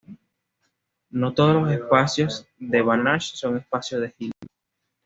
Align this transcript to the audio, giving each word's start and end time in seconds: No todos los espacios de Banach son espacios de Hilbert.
No 1.11 1.35
todos 1.35 1.61
los 1.61 1.71
espacios 1.71 2.47
de 2.57 2.81
Banach 2.81 3.21
son 3.21 3.59
espacios 3.59 4.01
de 4.01 4.15
Hilbert. 4.17 4.49